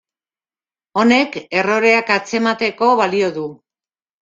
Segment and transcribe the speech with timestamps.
[1.01, 3.47] Honek erroreak atzemateko balio du.